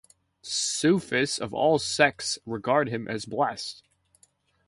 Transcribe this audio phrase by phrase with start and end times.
[0.41, 3.83] Sufis of all sects regard him as blessed.